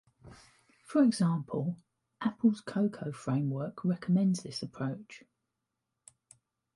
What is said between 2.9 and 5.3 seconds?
framework recommends this approach.